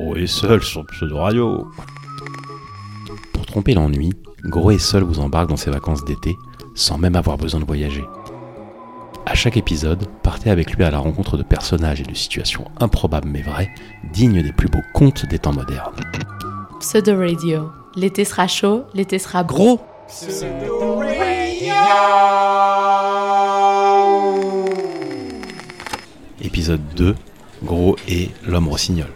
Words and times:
Gros 0.00 0.16
et 0.16 0.26
seul 0.26 0.62
sur 0.62 0.86
Pseudo 0.86 1.18
Radio. 1.18 1.70
Pour 3.34 3.44
tromper 3.44 3.74
l'ennui, 3.74 4.14
Gros 4.44 4.70
et 4.70 4.78
seul 4.78 5.02
vous 5.02 5.20
embarque 5.20 5.50
dans 5.50 5.58
ses 5.58 5.70
vacances 5.70 6.06
d'été 6.06 6.38
sans 6.74 6.96
même 6.96 7.16
avoir 7.16 7.36
besoin 7.36 7.60
de 7.60 7.66
voyager. 7.66 8.04
À 9.26 9.34
chaque 9.34 9.58
épisode, 9.58 10.06
partez 10.22 10.48
avec 10.48 10.72
lui 10.72 10.84
à 10.84 10.90
la 10.90 10.98
rencontre 10.98 11.36
de 11.36 11.42
personnages 11.42 12.00
et 12.00 12.04
de 12.04 12.14
situations 12.14 12.64
improbables 12.80 13.28
mais 13.28 13.42
vraies, 13.42 13.70
dignes 14.14 14.42
des 14.42 14.52
plus 14.52 14.68
beaux 14.68 14.78
contes 14.94 15.26
des 15.26 15.38
temps 15.38 15.52
modernes. 15.52 15.92
Pseudo 16.80 17.18
Radio. 17.18 17.70
L'été 17.94 18.24
sera 18.24 18.46
chaud, 18.46 18.84
l'été 18.94 19.18
sera 19.18 19.44
Gros 19.44 19.80
Épisode 26.40 26.80
2 26.96 27.14
Gros 27.62 27.96
et 28.08 28.30
l'homme 28.46 28.68
rossignol. 28.68 29.10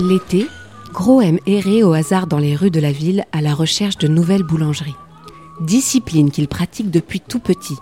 L'été, 0.00 0.46
Gros 0.94 1.20
aime 1.20 1.38
errer 1.46 1.84
au 1.84 1.92
hasard 1.92 2.26
dans 2.26 2.38
les 2.38 2.56
rues 2.56 2.70
de 2.70 2.80
la 2.80 2.90
ville 2.90 3.26
à 3.32 3.42
la 3.42 3.54
recherche 3.54 3.98
de 3.98 4.08
nouvelles 4.08 4.42
boulangeries. 4.42 4.96
Discipline 5.60 6.30
qu'il 6.30 6.48
pratique 6.48 6.90
depuis 6.90 7.20
tout 7.20 7.38
petit. 7.38 7.76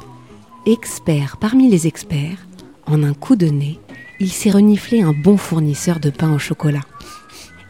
Expert 0.67 1.37
parmi 1.37 1.71
les 1.71 1.87
experts, 1.87 2.39
en 2.87 3.05
un 3.05 3.15
coup 3.15 3.37
de 3.37 3.47
nez, 3.47 3.79
il 4.19 4.31
s'est 4.31 4.51
reniflé 4.51 5.01
un 5.01 5.13
bon 5.13 5.37
fournisseur 5.37 6.01
de 6.01 6.11
pain 6.11 6.35
au 6.35 6.39
chocolat. 6.39 6.83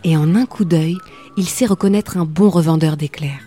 Et 0.03 0.17
en 0.17 0.35
un 0.35 0.47
coup 0.47 0.65
d'œil, 0.65 0.97
il 1.37 1.47
sait 1.47 1.67
reconnaître 1.67 2.17
un 2.17 2.25
bon 2.25 2.49
revendeur 2.49 2.97
d'éclairs. 2.97 3.45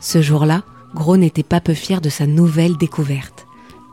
Ce 0.00 0.22
jour-là, 0.22 0.62
Gros 0.94 1.16
n'était 1.16 1.42
pas 1.42 1.60
peu 1.60 1.74
fier 1.74 2.00
de 2.00 2.08
sa 2.08 2.26
nouvelle 2.26 2.76
découverte. 2.76 3.46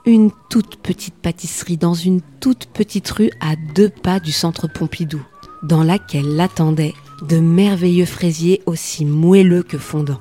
Une 0.05 0.29
toute 0.49 0.75
petite 0.77 1.15
pâtisserie 1.15 1.77
dans 1.77 1.95
une 1.95 2.21
toute 2.39 2.67
petite 2.67 3.09
rue 3.09 3.31
à 3.39 3.55
deux 3.75 3.89
pas 3.89 4.19
du 4.19 4.31
centre 4.31 4.67
Pompidou, 4.67 5.21
dans 5.63 5.83
laquelle 5.83 6.35
l'attendaient 6.35 6.93
de 7.27 7.37
merveilleux 7.37 8.05
fraisiers 8.05 8.61
aussi 8.65 9.05
moelleux 9.05 9.63
que 9.63 9.77
fondants. 9.77 10.19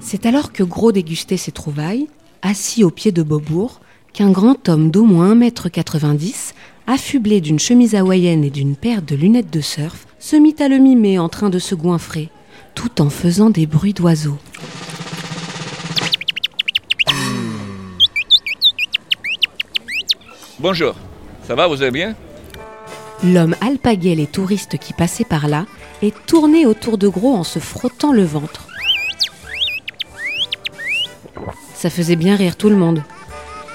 C'est 0.00 0.26
alors 0.26 0.52
que 0.52 0.62
Gros 0.62 0.92
dégustait 0.92 1.36
ses 1.36 1.52
trouvailles, 1.52 2.08
assis 2.42 2.84
au 2.84 2.90
pied 2.90 3.12
de 3.12 3.22
Beaubourg, 3.22 3.80
qu'un 4.12 4.30
grand 4.30 4.68
homme 4.68 4.90
d'au 4.90 5.04
moins 5.04 5.34
1m90, 5.34 6.52
affublé 6.86 7.40
d'une 7.40 7.58
chemise 7.58 7.94
hawaïenne 7.94 8.44
et 8.44 8.50
d'une 8.50 8.76
paire 8.76 9.02
de 9.02 9.16
lunettes 9.16 9.52
de 9.52 9.60
surf, 9.60 10.06
se 10.18 10.36
mit 10.36 10.56
à 10.60 10.68
le 10.68 10.78
mimer 10.78 11.18
en 11.18 11.28
train 11.28 11.50
de 11.50 11.58
se 11.58 11.74
goinfrer, 11.74 12.28
tout 12.74 13.00
en 13.00 13.10
faisant 13.10 13.50
des 13.50 13.66
bruits 13.66 13.94
d'oiseaux. 13.94 14.38
Bonjour, 20.60 20.94
ça 21.46 21.54
va, 21.54 21.66
vous 21.66 21.82
allez 21.82 21.90
bien? 21.90 22.14
L'homme 23.22 23.56
alpaguait 23.60 24.14
les 24.14 24.26
touristes 24.26 24.78
qui 24.78 24.92
passaient 24.92 25.24
par 25.24 25.48
là 25.48 25.66
et 26.02 26.12
tournait 26.26 26.66
autour 26.66 26.98
de 26.98 27.08
Gros 27.08 27.34
en 27.34 27.44
se 27.44 27.58
frottant 27.58 28.12
le 28.12 28.24
ventre. 28.24 28.68
Ça 31.74 31.90
faisait 31.90 32.16
bien 32.16 32.36
rire 32.36 32.56
tout 32.56 32.68
le 32.68 32.76
monde. 32.76 33.02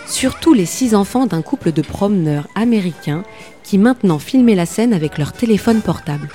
Surtout 0.07 0.53
les 0.53 0.65
six 0.65 0.95
enfants 0.95 1.27
d'un 1.27 1.41
couple 1.41 1.71
de 1.71 1.81
promeneurs 1.81 2.47
américains 2.55 3.23
qui 3.63 3.77
maintenant 3.77 4.19
filmaient 4.19 4.55
la 4.55 4.65
scène 4.65 4.93
avec 4.93 5.17
leur 5.17 5.31
téléphone 5.31 5.81
portable. 5.81 6.29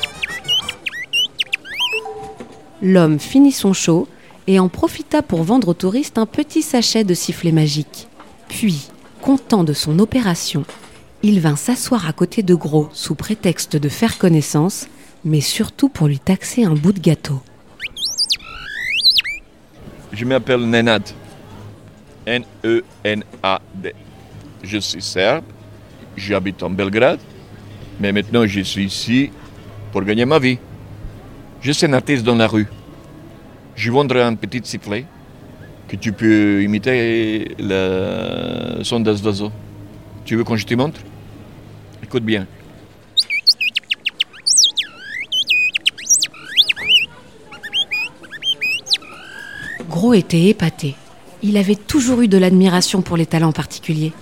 L'homme 2.80 3.18
finit 3.18 3.52
son 3.52 3.72
show 3.72 4.06
et 4.46 4.58
en 4.58 4.68
profita 4.68 5.22
pour 5.22 5.42
vendre 5.42 5.68
aux 5.68 5.74
touristes 5.74 6.18
un 6.18 6.26
petit 6.26 6.62
sachet 6.62 7.02
de 7.02 7.14
sifflet 7.14 7.52
magique. 7.52 8.08
Puis, 8.48 8.88
content 9.22 9.64
de 9.64 9.72
son 9.72 9.98
opération, 9.98 10.64
il 11.26 11.40
vint 11.40 11.56
s'asseoir 11.56 12.06
à 12.06 12.12
côté 12.12 12.42
de 12.42 12.54
Gros 12.54 12.90
sous 12.92 13.14
prétexte 13.14 13.76
de 13.76 13.88
faire 13.88 14.18
connaissance, 14.18 14.88
mais 15.24 15.40
surtout 15.40 15.88
pour 15.88 16.06
lui 16.06 16.18
taxer 16.18 16.64
un 16.64 16.74
bout 16.74 16.92
de 16.92 17.00
gâteau. 17.00 17.40
Je 20.12 20.26
m'appelle 20.26 20.68
Nenad. 20.68 21.02
N-E-N-A-D. 22.26 23.94
Je 24.62 24.78
suis 24.78 25.00
serbe, 25.00 25.44
j'habite 26.14 26.62
en 26.62 26.68
Belgrade, 26.68 27.20
mais 27.98 28.12
maintenant 28.12 28.46
je 28.46 28.60
suis 28.60 28.84
ici 28.84 29.30
pour 29.92 30.02
gagner 30.02 30.26
ma 30.26 30.38
vie. 30.38 30.58
Je 31.62 31.72
suis 31.72 31.86
un 31.86 31.94
artiste 31.94 32.22
dans 32.22 32.34
la 32.34 32.46
rue. 32.46 32.68
Je 33.76 33.90
vendrai 33.90 34.20
un 34.20 34.34
petit 34.34 34.60
sifflet 34.62 35.06
que 35.88 35.96
tu 35.96 36.12
peux 36.12 36.62
imiter 36.62 37.54
le 37.58 38.84
son 38.84 39.00
des 39.00 39.22
oiseaux. 39.24 39.52
Tu 40.26 40.36
veux 40.36 40.44
qu'on 40.44 40.56
je 40.56 40.66
te 40.66 40.74
montre? 40.74 41.00
Écoute 42.04 42.24
bien. 42.24 42.46
Gros 49.88 50.12
était 50.12 50.42
épaté. 50.42 50.96
Il 51.42 51.56
avait 51.56 51.76
toujours 51.76 52.20
eu 52.20 52.28
de 52.28 52.36
l'admiration 52.36 53.00
pour 53.00 53.16
les 53.16 53.24
talents 53.24 53.52
particuliers. 53.52 54.12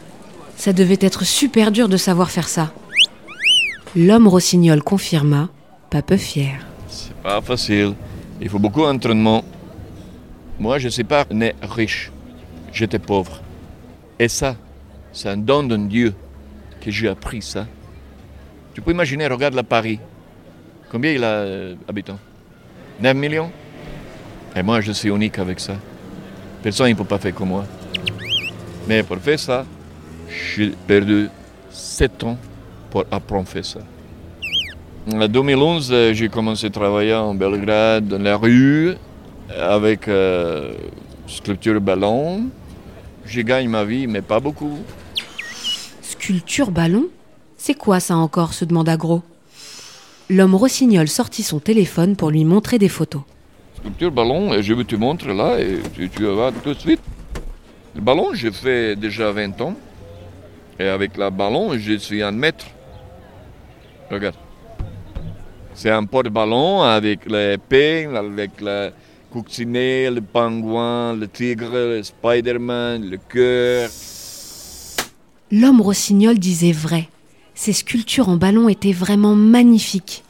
Ça 0.56 0.72
devait 0.72 0.98
être 1.00 1.24
super 1.24 1.72
dur 1.72 1.88
de 1.88 1.96
savoir 1.96 2.30
faire 2.30 2.48
ça. 2.48 2.72
L'homme 3.96 4.28
rossignol 4.28 4.80
confirma, 4.84 5.48
pas 5.90 6.02
peu 6.02 6.16
fier. 6.16 6.64
C'est 6.86 7.16
pas 7.16 7.40
facile. 7.40 7.94
Il 8.40 8.48
faut 8.48 8.60
beaucoup 8.60 8.82
d'entraînement. 8.82 9.42
Moi, 10.60 10.78
je 10.78 10.84
ne 10.84 10.90
suis 10.90 11.02
pas 11.02 11.24
né 11.32 11.56
riche. 11.62 12.12
J'étais 12.72 13.00
pauvre. 13.00 13.40
Et 14.20 14.28
ça, 14.28 14.54
c'est 15.12 15.28
un 15.28 15.36
don 15.36 15.64
de 15.64 15.76
Dieu 15.76 16.14
que 16.82 16.90
j'ai 16.90 17.08
appris 17.08 17.42
ça. 17.42 17.66
Tu 18.74 18.80
peux 18.80 18.90
imaginer, 18.90 19.26
regarde 19.26 19.54
la 19.54 19.62
Paris. 19.62 20.00
Combien 20.90 21.12
il 21.12 21.24
a 21.24 21.28
euh, 21.28 21.74
habitants? 21.88 22.18
9 23.00 23.16
millions? 23.16 23.50
Et 24.56 24.62
moi, 24.62 24.80
je 24.80 24.92
suis 24.92 25.08
unique 25.08 25.38
avec 25.38 25.60
ça. 25.60 25.76
Personne 26.62 26.90
ne 26.90 26.94
peut 26.94 27.04
pas 27.04 27.18
faire 27.18 27.34
comme 27.34 27.48
moi. 27.48 27.64
Mais 28.88 29.02
pour 29.02 29.18
faire 29.18 29.38
ça, 29.38 29.64
j'ai 30.28 30.70
perdu 30.86 31.28
7 31.70 32.24
ans 32.24 32.38
pour 32.90 33.04
apprendre 33.10 33.48
à 33.48 33.52
faire 33.52 33.64
ça. 33.64 33.80
En 35.10 35.26
2011, 35.26 35.90
euh, 35.92 36.14
j'ai 36.14 36.28
commencé 36.28 36.66
à 36.66 36.70
travailler 36.70 37.14
en 37.14 37.34
Belgrade, 37.34 38.06
dans 38.06 38.22
la 38.22 38.36
rue, 38.36 38.94
avec 39.50 40.08
euh, 40.08 40.74
sculpture 41.26 41.80
ballon. 41.80 42.44
Je 43.24 43.40
gagne 43.40 43.68
ma 43.68 43.84
vie, 43.84 44.06
mais 44.06 44.20
pas 44.20 44.40
beaucoup. 44.40 44.78
Sculpture 46.22 46.70
ballon 46.70 47.08
C'est 47.56 47.74
quoi 47.74 47.98
ça 47.98 48.14
encore 48.14 48.54
se 48.54 48.64
demanda 48.64 48.96
Gros. 48.96 49.22
L'homme 50.30 50.54
rossignol 50.54 51.08
sortit 51.08 51.42
son 51.42 51.58
téléphone 51.58 52.14
pour 52.14 52.30
lui 52.30 52.44
montrer 52.44 52.78
des 52.78 52.88
photos. 52.88 53.22
Sculpture 53.74 54.12
ballon, 54.12 54.54
et 54.54 54.62
je 54.62 54.72
vais 54.72 54.84
te 54.84 54.94
montrer 54.94 55.34
là, 55.34 55.58
et 55.58 55.80
tu, 55.92 56.24
vas 56.26 56.52
tout 56.52 56.74
de 56.74 56.78
suite. 56.78 57.00
Le 57.96 58.00
ballon, 58.00 58.34
j'ai 58.34 58.52
fait 58.52 58.94
déjà 58.94 59.32
20 59.32 59.60
ans. 59.62 59.74
Et 60.78 60.86
avec 60.86 61.16
le 61.16 61.28
ballon, 61.30 61.76
je 61.76 61.98
suis 61.98 62.22
un 62.22 62.30
maître. 62.30 62.66
Regarde. 64.08 64.36
C'est 65.74 65.90
un 65.90 66.04
porte-ballon 66.04 66.82
avec 66.82 67.28
l'épée, 67.28 68.06
avec 68.14 68.60
le 68.60 68.92
coccinet, 69.32 70.08
le 70.08 70.20
pingouin, 70.20 71.16
le 71.16 71.26
tigre, 71.26 71.72
le 71.72 72.00
Spider-Man, 72.00 73.10
le 73.10 73.16
cœur. 73.16 73.90
L'homme 75.54 75.82
rossignol 75.82 76.38
disait 76.38 76.72
vrai. 76.72 77.10
Ces 77.54 77.74
sculptures 77.74 78.30
en 78.30 78.38
ballon 78.38 78.70
étaient 78.70 78.94
vraiment 78.94 79.34
magnifiques. 79.34 80.24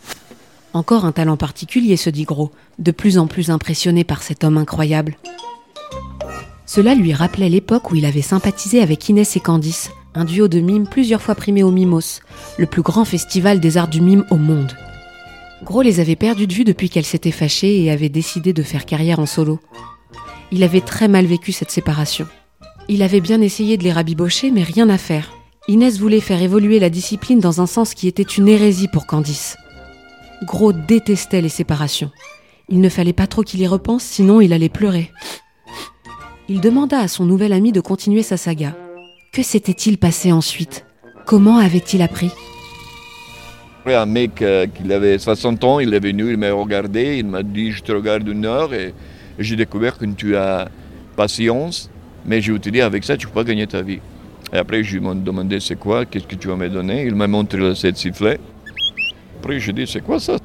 Encore 0.73 1.05
un 1.05 1.13
talent 1.13 1.37
particulier, 1.37 1.97
se 1.97 2.11
dit 2.11 2.25
Gros, 2.25 2.51
de 2.81 2.91
plus 2.91 3.19
en 3.19 3.29
plus 3.29 3.49
impressionné 3.49 4.03
par 4.03 4.25
cet 4.25 4.43
homme 4.43 4.59
incroyable. 4.59 5.17
Cela 6.67 6.97
lui 6.97 7.13
rappelait 7.13 7.49
l'époque 7.49 7.93
où 7.93 7.95
il 7.95 8.05
avait 8.05 8.21
sympathisé 8.21 8.83
avec 8.83 9.09
Inès 9.09 9.37
et 9.37 9.41
Candice, 9.41 9.93
un 10.17 10.25
duo 10.25 10.49
de 10.49 10.59
mimes 10.59 10.89
plusieurs 10.89 11.23
fois 11.23 11.37
primé 11.37 11.63
au 11.63 11.71
Mimos, 11.71 12.21
le 12.59 12.67
plus 12.67 12.83
grand 12.83 13.05
festival 13.05 13.61
des 13.61 13.77
arts 13.77 13.87
du 13.87 14.01
mime 14.01 14.25
au 14.31 14.37
monde. 14.37 14.77
Gros 15.63 15.83
les 15.83 16.01
avait 16.01 16.17
perdues 16.17 16.49
de 16.49 16.55
vue 16.55 16.65
depuis 16.65 16.91
qu'elle 16.91 17.05
s'était 17.05 17.31
fâchée 17.31 17.81
et 17.81 17.93
avait 17.93 18.09
décidé 18.09 18.53
de 18.53 18.65
faire 18.65 18.87
carrière 18.87 19.21
en 19.21 19.27
solo. 19.27 19.61
Il 20.51 20.65
avait 20.65 20.81
très 20.81 21.07
mal 21.07 21.27
vécu 21.27 21.53
cette 21.53 21.71
séparation. 21.71 22.27
Il 22.89 23.03
avait 23.03 23.21
bien 23.21 23.41
essayé 23.41 23.77
de 23.77 23.85
les 23.85 23.93
rabibocher, 23.93 24.51
mais 24.51 24.63
rien 24.63 24.89
à 24.89 24.99
faire. 24.99 25.33
Inès 25.69 25.99
voulait 25.99 26.21
faire 26.21 26.43
évoluer 26.43 26.81
la 26.81 26.91
discipline 26.91 27.39
dans 27.39 27.61
un 27.61 27.67
sens 27.67 27.95
qui 27.95 28.09
était 28.09 28.23
une 28.23 28.49
hérésie 28.49 28.89
pour 28.89 29.07
Candice. 29.07 29.57
Gros 30.45 30.73
détestait 30.73 31.41
les 31.41 31.49
séparations. 31.49 32.11
Il 32.69 32.81
ne 32.81 32.89
fallait 32.89 33.13
pas 33.13 33.29
trop 33.29 33.43
qu'il 33.43 33.61
y 33.61 33.67
repense, 33.67 34.03
sinon 34.03 34.41
il 34.41 34.53
allait 34.53 34.69
pleurer. 34.69 35.13
Il 36.49 36.61
demanda 36.61 36.99
à 36.99 37.09
son 37.09 37.25
nouvel 37.25 37.53
ami 37.53 37.71
de 37.71 37.81
continuer 37.81 38.23
sa 38.23 38.37
saga. 38.37 38.77
Que 39.33 39.43
s'était-il 39.43 39.99
passé 39.99 40.33
ensuite? 40.33 40.85
Comment 41.25 41.59
avait-il 41.59 42.03
appris? 42.03 42.31
Un 43.87 44.07
mec 44.07 44.43
euh, 44.43 44.67
qui 44.67 44.93
avait 44.93 45.19
60 45.19 45.65
ans, 45.65 45.81
il 45.81 45.95
est 45.95 46.01
venu, 46.01 46.31
il 46.31 46.37
m'a 46.37 46.53
regardé, 46.53 47.19
il 47.19 47.27
m'a 47.27 47.43
dit 47.43 47.73
Je 47.73 47.83
te 47.83 47.93
regarde 47.93 48.27
une 48.29 48.45
heure 48.45 48.75
et, 48.75 48.95
et 49.39 49.43
j'ai 49.43 49.57
découvert 49.57 49.99
que 49.99 50.05
tu 50.05 50.37
as 50.37 50.69
patience, 51.17 51.91
mais 52.25 52.41
je 52.41 52.53
vais 52.53 52.59
te 52.59 52.71
dire 52.71 52.87
avec 52.87 53.05
ça, 53.05 53.17
tu 53.17 53.27
ne 53.27 53.33
peux 53.33 53.41
pas 53.41 53.45
gagner 53.45 53.67
ta 53.67 53.83
vie. 53.83 54.01
Et 54.53 54.57
après, 54.57 54.83
je 54.83 54.99
lui 54.99 55.07
ai 55.07 55.15
demandé 55.15 55.61
c'est 55.61 55.77
quoi, 55.77 56.05
qu'est-ce 56.05 56.27
que 56.27 56.37
tu 56.37 56.49
vas 56.49 56.57
me 56.57 56.69
donner? 56.69 57.05
Il 57.07 57.15
m'a 57.15 57.27
montré 57.27 57.59
le 57.59 57.75
set 57.75 57.97
sifflet. 57.97 58.39
Après, 59.39 59.59
je 59.59 59.65
lui 59.65 59.83
ai 59.83 59.85
dit 59.85 59.91
c'est 59.91 60.03
quoi 60.03 60.21
ça? 60.21 60.37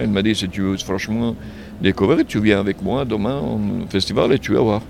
Il 0.00 0.08
m'a 0.08 0.22
dit 0.22 0.34
si 0.34 0.48
tu 0.48 0.62
veux 0.62 0.76
franchement 0.78 1.36
découvrir, 1.80 2.26
tu 2.26 2.40
viens 2.40 2.58
avec 2.58 2.82
moi 2.82 3.04
demain 3.04 3.38
au 3.38 3.60
festival 3.88 4.32
et 4.32 4.38
tu 4.38 4.52
vas 4.52 4.60
voir. 4.60 4.82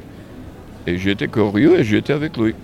Et 0.86 0.96
j'étais 0.96 1.28
curieux 1.28 1.78
et 1.78 1.84
j'étais 1.84 2.12
avec 2.12 2.36
lui. 2.36 2.54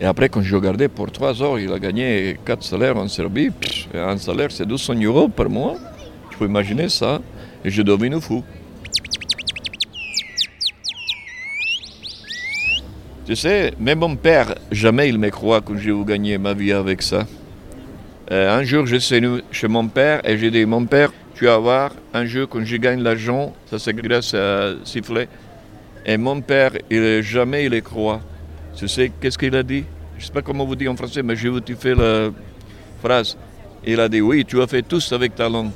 Et 0.00 0.04
après, 0.04 0.28
quand 0.28 0.42
je 0.42 0.54
regardais 0.54 0.86
pour 0.86 1.10
3 1.10 1.42
heures, 1.42 1.58
il 1.58 1.72
a 1.72 1.78
gagné 1.80 2.38
4 2.44 2.62
salaires 2.62 2.96
en 2.96 3.08
Serbie. 3.08 3.50
Un 3.92 4.16
salaire, 4.16 4.52
c'est 4.52 4.66
200 4.66 4.94
euros 5.02 5.28
par 5.28 5.50
mois. 5.50 5.74
Tu 6.30 6.38
peux 6.38 6.44
imaginer 6.44 6.88
ça? 6.88 7.20
Et 7.64 7.70
je 7.70 7.82
devine 7.82 8.20
fou. 8.20 8.44
Tu 13.28 13.36
sais, 13.36 13.74
même 13.78 13.98
mon 13.98 14.16
père, 14.16 14.54
jamais 14.72 15.10
il 15.10 15.18
me 15.18 15.28
croit 15.28 15.60
que 15.60 15.76
j'ai 15.76 15.92
gagné 16.06 16.38
ma 16.38 16.54
vie 16.54 16.72
avec 16.72 17.02
ça. 17.02 17.26
Euh, 18.30 18.58
un 18.58 18.62
jour, 18.62 18.86
je 18.86 18.96
suis 18.96 19.20
chez 19.52 19.68
mon 19.68 19.86
père 19.86 20.26
et 20.26 20.38
j'ai 20.38 20.50
dit 20.50 20.64
Mon 20.64 20.86
père, 20.86 21.12
tu 21.34 21.44
vas 21.44 21.58
voir, 21.58 21.90
un 22.14 22.24
jour, 22.24 22.48
quand 22.48 22.64
je 22.64 22.76
gagne 22.76 23.02
l'argent, 23.02 23.52
ça 23.66 23.78
c'est 23.78 23.92
grâce 23.92 24.32
à 24.32 24.70
Sifflet. 24.82 25.28
Et 26.06 26.16
mon 26.16 26.40
père, 26.40 26.72
il, 26.88 27.20
jamais 27.20 27.66
il 27.66 27.72
le 27.72 27.82
croit. 27.82 28.22
Tu 28.74 28.88
sais, 28.88 29.12
qu'est-ce 29.20 29.36
qu'il 29.36 29.54
a 29.56 29.62
dit? 29.62 29.84
Je 30.16 30.22
ne 30.22 30.26
sais 30.28 30.32
pas 30.32 30.40
comment 30.40 30.64
vous 30.64 30.74
dire 30.74 30.90
en 30.90 30.96
français, 30.96 31.22
mais 31.22 31.36
je 31.36 31.48
vous 31.48 31.60
fais 31.78 31.94
la 31.94 32.30
phrase. 33.02 33.36
Il 33.84 34.00
a 34.00 34.08
dit 34.08 34.22
Oui, 34.22 34.46
tu 34.46 34.58
as 34.62 34.66
fait 34.66 34.80
tout 34.80 35.02
avec 35.10 35.34
ta 35.34 35.50
langue. 35.50 35.72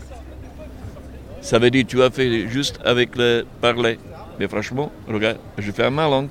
Ça 1.43 1.59
veut 1.59 1.71
dire 1.71 1.85
tu 1.87 2.03
as 2.03 2.09
fait 2.09 2.49
juste 2.49 2.81
avec 2.83 3.15
le 3.15 3.45
parler. 3.61 3.99
Mais 4.41 4.49
franchement, 4.49 4.91
regarde, 5.07 5.37
je 5.59 5.71
fais 5.71 5.91
ma 5.91 6.09
langue. 6.09 6.31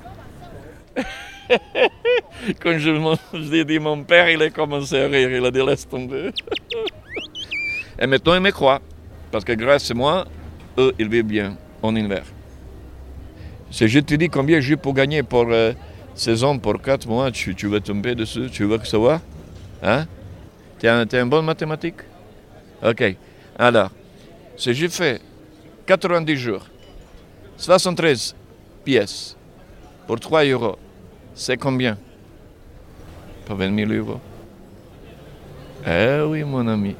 Quand 2.60 2.78
je, 2.78 3.16
je 3.34 3.62
dit 3.62 3.78
mon 3.78 4.02
père, 4.04 4.28
il 4.30 4.42
a 4.42 4.50
commencé 4.50 5.00
à 5.00 5.06
rire. 5.06 5.30
Il 5.30 5.44
a 5.44 5.50
dit 5.50 5.64
laisse 5.64 5.88
tomber. 5.88 6.30
Et 7.98 8.06
maintenant, 8.06 8.34
il 8.34 8.40
me 8.40 8.50
croit. 8.50 8.80
Parce 9.30 9.44
que 9.44 9.52
grâce 9.52 9.90
à 9.90 9.94
moi, 9.94 10.26
eux, 10.78 10.92
ils 10.98 11.08
vivent 11.08 11.24
bien 11.24 11.56
en 11.82 11.94
hiver. 11.94 12.24
Si 13.70 13.88
je 13.88 14.00
te 14.00 14.14
dis 14.14 14.28
combien 14.28 14.60
j'ai 14.60 14.76
pour 14.76 14.92
gagner 14.92 15.22
pour 15.22 15.46
euh, 15.50 15.72
saison, 16.14 16.58
pour 16.58 16.80
4 16.80 17.06
mois, 17.08 17.30
tu, 17.30 17.54
tu 17.54 17.66
vas 17.68 17.80
tomber 17.80 18.14
dessus, 18.14 18.48
tu 18.50 18.64
veux 18.64 18.78
savoir 18.84 19.20
Hein? 19.82 20.06
Tu 20.78 20.86
es 20.86 20.88
un, 20.90 21.06
t'es 21.06 21.18
un 21.18 21.26
bon 21.26 21.42
mathématique? 21.42 22.02
Ok. 22.82 23.16
Alors, 23.58 23.90
si 24.56 24.74
j'ai 24.74 24.88
fait 24.88 25.20
90 25.86 26.36
jours, 26.36 26.66
73 27.56 28.34
pièces 28.84 29.36
pour 30.06 30.20
3 30.20 30.44
euros, 30.44 30.78
c'est 31.34 31.56
combien? 31.56 31.98
Pas 33.46 33.54
20 33.54 33.86
000 33.86 33.92
euros. 33.92 34.20
Eh 35.86 36.20
oui, 36.26 36.44
mon 36.44 36.66
ami. 36.68 36.94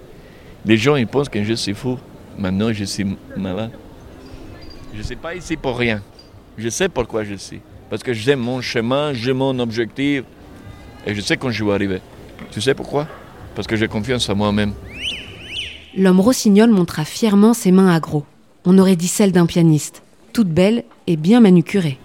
Les 0.64 0.76
gens, 0.76 0.96
ils 0.96 1.06
pensent 1.06 1.28
que 1.28 1.42
je 1.42 1.54
suis 1.54 1.74
fou. 1.74 1.98
Maintenant, 2.38 2.72
je 2.72 2.84
suis 2.84 3.06
malade. 3.36 3.70
Je 4.92 4.98
ne 4.98 5.02
suis 5.02 5.16
pas 5.16 5.34
ici 5.34 5.56
pour 5.56 5.78
rien. 5.78 6.02
Je 6.58 6.68
sais 6.68 6.88
pourquoi 6.88 7.24
je 7.24 7.34
suis. 7.34 7.60
Parce 7.90 8.02
que 8.02 8.12
j'aime 8.12 8.40
mon 8.40 8.60
chemin, 8.60 9.12
j'ai 9.12 9.32
mon 9.32 9.58
objectif. 9.58 10.24
Et 11.06 11.14
je 11.14 11.20
sais 11.20 11.36
quand 11.36 11.50
je 11.50 11.64
vais 11.64 11.72
arriver. 11.72 12.00
Tu 12.50 12.60
sais 12.60 12.74
pourquoi? 12.74 13.06
Parce 13.54 13.66
que 13.66 13.76
j'ai 13.76 13.88
confiance 13.88 14.28
en 14.28 14.34
moi-même. 14.34 14.72
L'homme 15.96 16.20
rossignol 16.20 16.70
montra 16.70 17.04
fièrement 17.04 17.54
ses 17.54 17.70
mains 17.70 17.94
à 17.94 18.00
gros. 18.00 18.24
On 18.64 18.78
aurait 18.78 18.96
dit 18.96 19.08
celles 19.08 19.32
d'un 19.32 19.46
pianiste, 19.46 20.02
toutes 20.32 20.48
belles 20.48 20.84
et 21.06 21.16
bien 21.16 21.40
manucurées. 21.40 21.98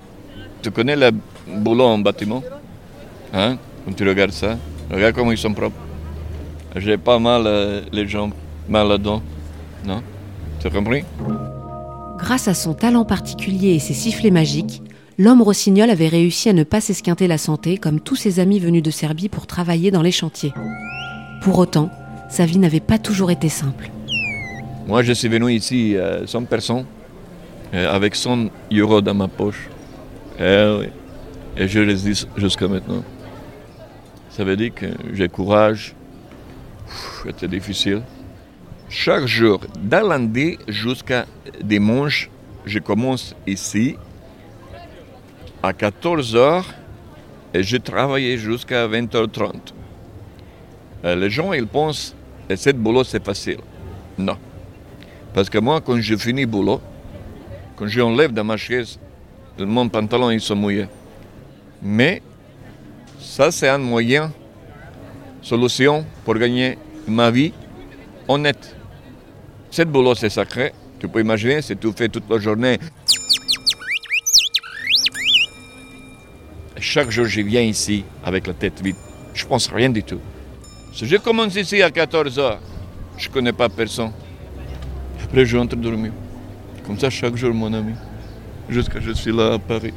Tu 0.61 0.71
connais 0.71 0.95
le 0.95 1.11
boulot 1.55 1.85
en 1.85 1.97
bâtiment 1.99 2.43
Hein? 3.33 3.57
Quand 3.85 3.93
tu 3.93 4.07
regardes 4.07 4.31
ça, 4.31 4.57
regarde 4.91 5.13
comment 5.13 5.31
ils 5.31 5.37
sont 5.37 5.53
propres. 5.53 5.75
J'ai 6.75 6.97
pas 6.97 7.19
mal 7.19 7.43
euh, 7.45 7.81
les 7.91 8.07
jambes, 8.07 8.33
mal 8.67 8.87
là-dedans. 8.87 9.21
Non? 9.85 10.01
Tu 10.59 10.67
as 10.67 10.69
compris? 10.69 11.03
Grâce 12.17 12.47
à 12.47 12.53
son 12.53 12.73
talent 12.73 13.05
particulier 13.05 13.75
et 13.75 13.79
ses 13.79 13.93
sifflets 13.93 14.31
magiques, 14.31 14.81
l'homme 15.17 15.41
rossignol 15.41 15.89
avait 15.89 16.07
réussi 16.07 16.49
à 16.49 16.53
ne 16.53 16.63
pas 16.63 16.81
s'esquinter 16.81 17.27
la 17.27 17.37
santé 17.37 17.77
comme 17.77 17.99
tous 17.99 18.15
ses 18.15 18.39
amis 18.39 18.59
venus 18.59 18.83
de 18.83 18.91
Serbie 18.91 19.29
pour 19.29 19.47
travailler 19.47 19.91
dans 19.91 20.01
les 20.01 20.11
chantiers. 20.11 20.53
Pour 21.41 21.57
autant, 21.59 21.89
sa 22.29 22.45
vie 22.45 22.57
n'avait 22.57 22.79
pas 22.79 22.97
toujours 22.97 23.31
été 23.31 23.49
simple. 23.49 23.89
Moi, 24.87 25.03
je 25.03 25.13
suis 25.13 25.27
venu 25.27 25.51
ici 25.51 25.95
euh, 25.95 26.25
sans 26.27 26.43
personne, 26.43 26.85
euh, 27.73 27.93
avec 27.93 28.15
100 28.15 28.47
euros 28.73 29.01
dans 29.01 29.13
ma 29.13 29.27
poche. 29.27 29.69
Eh 30.39 30.77
oui. 30.79 30.87
Et 31.59 31.67
je 31.67 31.79
résiste 31.79 32.27
jusqu'à 32.37 32.67
maintenant. 32.67 33.03
Ça 34.29 34.43
veut 34.43 34.55
dire 34.55 34.73
que 34.75 34.85
j'ai 35.13 35.27
courage. 35.27 35.95
C'était 37.23 37.47
difficile. 37.47 38.03
Chaque 38.89 39.25
jour, 39.25 39.59
dans 39.81 40.07
lundi 40.07 40.57
jusqu'à 40.67 41.25
dimanche, 41.61 42.29
je 42.65 42.77
commence 42.79 43.35
ici 43.47 43.95
à 45.63 45.71
14h 45.73 46.63
et 47.53 47.63
je 47.63 47.77
travaillais 47.77 48.37
jusqu'à 48.37 48.87
20h30. 48.87 49.73
Euh, 51.05 51.15
les 51.15 51.29
gens, 51.29 51.53
ils 51.53 51.67
pensent 51.67 52.15
que 52.47 52.55
ce 52.55 52.69
boulot, 52.69 53.03
c'est 53.03 53.23
facile. 53.23 53.59
Non. 54.17 54.37
Parce 55.33 55.49
que 55.49 55.57
moi, 55.57 55.81
quand 55.81 55.99
je 55.99 56.15
finis 56.15 56.41
le 56.41 56.47
boulot, 56.47 56.81
quand 57.75 57.87
j'enlève 57.87 58.31
de 58.31 58.41
ma 58.41 58.57
chaise, 58.57 58.99
mon 59.59 59.89
pantalon, 59.89 60.29
ils 60.29 60.41
sont 60.41 60.55
mouillés. 60.55 60.87
Mais 61.81 62.21
ça, 63.19 63.51
c'est 63.51 63.67
un 63.67 63.77
moyen, 63.77 64.31
solution 65.41 66.05
pour 66.25 66.35
gagner 66.35 66.77
ma 67.07 67.31
vie 67.31 67.53
honnête. 68.27 68.75
Ce 69.69 69.83
boulot, 69.83 70.15
c'est 70.15 70.29
sacré. 70.29 70.73
Tu 70.99 71.07
peux 71.07 71.21
imaginer, 71.21 71.61
si 71.61 71.75
tu 71.77 71.91
fais 71.91 72.09
toute 72.09 72.29
la 72.29 72.39
journée. 72.39 72.79
Chaque 76.79 77.11
jour, 77.11 77.25
je 77.25 77.41
viens 77.41 77.61
ici 77.61 78.03
avec 78.23 78.47
la 78.47 78.53
tête 78.53 78.81
vide. 78.81 78.95
Je 79.33 79.45
pense 79.45 79.67
rien 79.67 79.89
du 79.89 80.03
tout. 80.03 80.19
Si 80.93 81.05
je 81.05 81.17
commence 81.17 81.55
ici 81.55 81.81
à 81.81 81.91
14 81.91 82.39
heures, 82.39 82.59
je 83.17 83.27
ne 83.27 83.33
connais 83.33 83.53
pas 83.53 83.69
personne. 83.69 84.11
Après, 85.23 85.45
je 85.45 85.57
rentre 85.57 85.75
dormir. 85.75 86.11
Comme 86.85 86.97
ça, 86.97 87.09
chaque 87.09 87.35
jour, 87.35 87.53
mon 87.53 87.71
ami. 87.73 87.93
Jusqu'à 88.69 88.99
je 88.99 89.11
suis 89.11 89.35
là 89.35 89.53
à 89.53 89.59
Paris. 89.59 89.93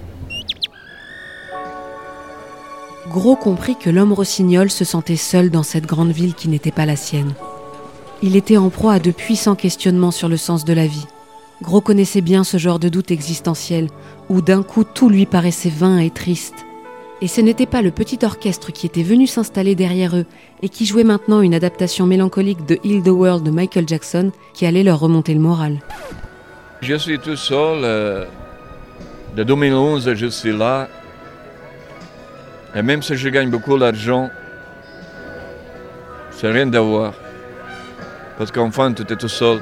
Gros 3.11 3.35
comprit 3.35 3.75
que 3.75 3.91
l'homme 3.91 4.13
rossignol 4.13 4.71
se 4.71 4.85
sentait 4.85 5.17
seul 5.17 5.51
dans 5.51 5.65
cette 5.65 5.85
grande 5.85 6.13
ville 6.13 6.35
qui 6.35 6.49
n'était 6.49 6.71
pas 6.71 6.87
la 6.87 6.95
sienne. 6.95 7.35
Il 8.23 8.37
était 8.37 8.57
en 8.57 8.71
proie 8.71 8.93
à 8.93 8.99
de 9.01 9.11
puissants 9.11 9.57
questionnements 9.57 10.13
sur 10.13 10.29
le 10.29 10.37
sens 10.37 10.65
de 10.65 10.73
la 10.73 10.87
vie. 10.87 11.09
Gros 11.61 11.81
connaissait 11.81 12.21
bien 12.21 12.45
ce 12.45 12.57
genre 12.57 12.79
de 12.79 12.89
doute 12.89 13.11
existentiel, 13.11 13.89
où 14.29 14.41
d'un 14.43 14.63
coup 14.63 14.85
tout 14.85 15.09
lui 15.09 15.27
paraissait 15.27 15.73
vain 15.77 15.99
et 15.99 16.11
triste. 16.11 16.55
Et 17.21 17.27
ce 17.27 17.41
n'était 17.41 17.67
pas 17.67 17.83
le 17.83 17.91
petit 17.91 18.21
orchestre 18.25 18.71
qui 18.71 18.87
était 18.87 19.03
venu 19.03 19.27
s'installer 19.27 19.75
derrière 19.75 20.17
eux 20.17 20.27
et 20.63 20.69
qui 20.69 20.87
jouait 20.87 21.03
maintenant 21.03 21.41
une 21.41 21.55
adaptation 21.55 22.07
mélancolique 22.07 22.65
de 22.65 22.79
Heal 22.85 23.03
the 23.03 23.09
World 23.09 23.43
de 23.43 23.51
Michael 23.51 23.89
Jackson 23.89 24.31
qui 24.55 24.67
allait 24.67 24.85
leur 24.85 25.01
remonter 25.01 25.35
le 25.35 25.41
moral. 25.41 25.81
Je 26.81 26.95
suis 26.95 27.19
tout 27.19 27.35
seul. 27.35 27.81
euh, 27.83 28.25
de 29.37 29.43
2011, 29.43 30.15
je 30.15 30.27
suis 30.27 30.57
là. 30.57 30.89
Et 32.75 32.83
même 32.83 33.03
si 33.03 33.17
je 33.17 33.29
gagne 33.29 33.51
beaucoup 33.51 33.77
d'argent, 33.79 34.31
c'est 36.31 36.51
rien 36.51 36.67
d'avoir. 36.67 37.15
Parce 38.39 38.53
qu'enfin, 38.53 38.93
tu 38.93 39.03
étais 39.03 39.17
tout 39.17 39.29
seul. 39.29 39.61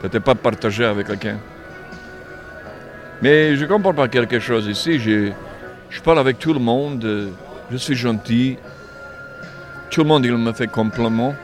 Tu 0.00 0.06
n'étais 0.06 0.20
pas 0.20 0.34
partagé 0.34 0.84
avec 0.84 1.06
quelqu'un. 1.06 1.38
Mais 3.20 3.56
je 3.56 3.64
comprends 3.66 3.92
pas 3.92 4.08
quelque 4.08 4.38
chose 4.38 4.66
ici. 4.66 4.98
Je, 4.98 5.32
je 5.90 6.00
parle 6.00 6.18
avec 6.18 6.38
tout 6.38 6.54
le 6.54 6.60
monde. 6.60 7.30
Je 7.70 7.76
suis 7.76 7.94
gentil. 7.94 8.56
Tout 9.90 10.02
le 10.02 10.08
monde, 10.08 10.24
il 10.24 10.36
me 10.36 10.52
fait 10.52 10.66
compliment. 10.66 11.34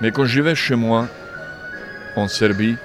Mais 0.00 0.10
quand 0.10 0.26
je 0.26 0.42
vais 0.42 0.54
chez 0.54 0.74
moi, 0.74 1.06
en 2.16 2.28
Serbie, 2.28 2.76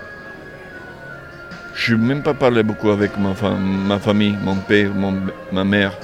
je 1.73 1.95
n'ai 1.95 2.05
même 2.05 2.23
pas 2.23 2.33
parlé 2.33 2.63
beaucoup 2.63 2.89
avec 2.89 3.11
ma, 3.17 3.33
famille, 3.99 4.37
mon 4.41 4.55
père, 4.55 4.91
ma 5.51 5.63
mère. 5.63 5.97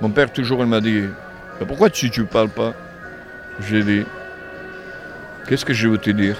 Mon 0.00 0.10
père, 0.10 0.32
toujours, 0.32 0.60
il 0.60 0.66
m'a 0.66 0.80
dit 0.80 1.04
Pourquoi 1.66 1.90
tu 1.90 2.10
ne 2.16 2.24
parles 2.24 2.48
pas? 2.48 2.74
J'ai 3.68 3.82
dit 3.82 4.04
Qu'est-ce 5.46 5.64
que 5.64 5.72
je 5.72 5.88
veux 5.88 5.98
te 5.98 6.10
dire? 6.10 6.36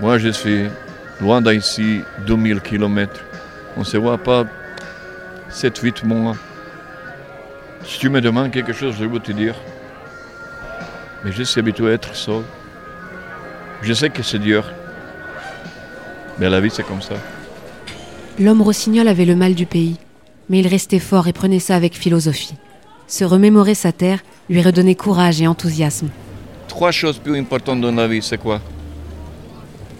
Moi, 0.00 0.18
je 0.18 0.30
suis 0.30 0.68
loin 1.20 1.40
d'ici 1.40 2.02
2000 2.26 2.60
km. 2.60 3.20
On 3.76 3.80
ne 3.80 3.84
se 3.84 3.96
voit 3.96 4.18
pas 4.18 4.44
7-8 5.50 6.06
mois. 6.06 6.36
Si 7.84 7.98
tu 7.98 8.08
me 8.08 8.20
demandes 8.20 8.50
quelque 8.50 8.72
chose, 8.72 8.96
je 8.98 9.04
veux 9.04 9.20
te 9.20 9.32
dire. 9.32 9.54
Mais 11.24 11.32
je 11.32 11.42
suis 11.42 11.60
habitué 11.60 11.90
à 11.90 11.92
être 11.92 12.14
seul. 12.14 12.42
Je 13.82 13.92
sais 13.92 14.10
que 14.10 14.22
c'est 14.22 14.38
dur. 14.38 14.64
Mais 16.38 16.48
la 16.48 16.60
vie, 16.60 16.70
c'est 16.70 16.82
comme 16.82 17.02
ça. 17.02 17.14
L'homme 18.40 18.62
rossignol 18.62 19.06
avait 19.06 19.26
le 19.26 19.36
mal 19.36 19.54
du 19.54 19.66
pays. 19.66 19.98
mais 20.50 20.58
il 20.58 20.66
restait 20.66 20.98
fort 20.98 21.28
et 21.28 21.32
prenait 21.32 21.60
ça 21.60 21.76
avec 21.76 21.94
philosophie. 21.94 22.54
Se 23.06 23.24
remémorer 23.24 23.74
sa 23.74 23.92
terre 23.92 24.20
lui 24.50 24.60
redonnait 24.60 24.96
courage 24.96 25.40
et 25.40 25.46
enthousiasme. 25.46 26.08
Trois 26.66 26.90
choses 26.90 27.18
plus 27.18 27.38
importantes 27.38 27.80
dans 27.80 27.92
la 27.92 28.08
vie, 28.08 28.20
c'est 28.20 28.38
quoi? 28.38 28.60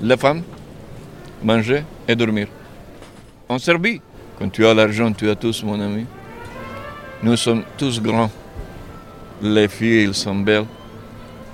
La 0.02 0.16
femme, 0.16 0.42
manger 1.42 1.85
et 2.09 2.16
dormir. 2.16 2.49
En 3.49 3.59
Serbie, 3.59 4.00
quand 4.38 4.49
tu 4.50 4.66
as 4.66 4.75
l'argent, 4.75 5.12
tu 5.12 5.30
as 5.30 5.37
tous, 5.37 5.62
mon 5.62 5.80
ami. 5.80 6.04
Nous 7.23 7.37
sommes 7.37 7.62
tous 7.78 8.00
grands. 8.00 8.30
Les 9.40 9.68
filles, 9.68 10.04
elles 10.04 10.14
sont 10.14 10.35
belles, 10.35 10.66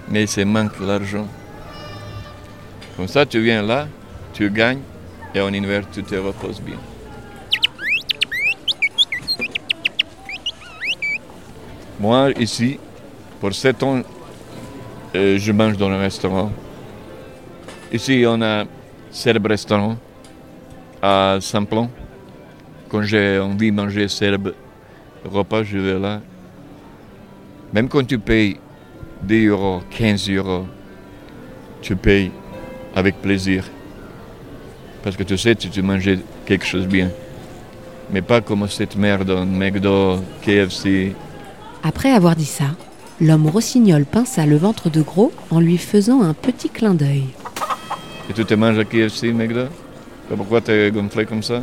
mais 0.08 0.24
il 0.24 0.46
manque 0.46 0.80
l'argent. 0.80 1.26
Comme 2.96 3.08
ça, 3.08 3.26
tu 3.26 3.40
viens 3.42 3.62
là, 3.62 3.88
tu 4.32 4.50
gagnes, 4.50 4.80
et 5.36 5.40
en 5.42 5.52
hiver, 5.52 5.82
tu 5.92 6.02
te 6.02 6.14
reposes 6.14 6.62
bien. 6.62 6.78
Moi, 12.00 12.30
ici, 12.38 12.78
pour 13.38 13.52
7 13.52 13.82
ans, 13.82 14.00
euh, 15.14 15.38
je 15.38 15.52
mange 15.52 15.76
dans 15.76 15.90
un 15.90 15.98
restaurant. 15.98 16.50
Ici, 17.92 18.24
on 18.26 18.40
a 18.40 18.64
Serbe 19.10 19.46
Restaurant 19.46 19.98
à 21.02 21.36
Saint-Plan. 21.42 21.90
Quand 22.88 23.02
j'ai 23.02 23.38
envie 23.38 23.70
de 23.70 23.76
manger 23.76 24.08
serbe 24.08 24.54
repas, 25.24 25.64
je 25.64 25.76
vais 25.76 25.98
là. 25.98 26.22
Même 27.74 27.88
quand 27.90 28.06
tu 28.06 28.18
payes 28.18 28.56
10 29.22 29.46
euros, 29.48 29.82
15 29.90 30.30
euros, 30.30 30.66
tu 31.82 31.94
payes 31.94 32.30
avec 32.94 33.20
plaisir. 33.20 33.64
Parce 35.06 35.16
que 35.16 35.22
tu 35.22 35.38
sais, 35.38 35.54
tu, 35.54 35.70
tu 35.70 35.82
manges 35.82 36.10
quelque 36.46 36.66
chose 36.66 36.82
de 36.82 36.88
bien. 36.88 37.12
Mais 38.10 38.22
pas 38.22 38.40
comme 38.40 38.66
cette 38.68 38.96
merde 38.96 39.46
McDo, 39.46 40.16
KFC. 40.42 41.12
Après 41.84 42.10
avoir 42.10 42.34
dit 42.34 42.44
ça, 42.44 42.64
l'homme 43.20 43.46
rossignol 43.46 44.04
pinça 44.04 44.46
le 44.46 44.56
ventre 44.56 44.90
de 44.90 45.02
Gros 45.02 45.30
en 45.52 45.60
lui 45.60 45.78
faisant 45.78 46.22
un 46.22 46.34
petit 46.34 46.70
clin 46.70 46.94
d'œil. 46.94 47.22
Et 48.28 48.32
tu 48.32 48.44
te 48.44 48.54
manges 48.54 48.80
à 48.80 48.84
KFC, 48.84 49.32
McDo? 49.32 49.66
Pourquoi 50.36 50.60
tu 50.60 50.72
es 50.72 50.90
gonflé 50.90 51.24
comme 51.24 51.44
ça? 51.44 51.62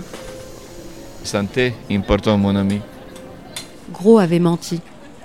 Santé, 1.26 1.74
important, 1.92 2.38
mon 2.38 2.56
ami. 2.56 2.80
Gros 3.92 4.20
avait 4.20 4.40
menti. 4.40 4.80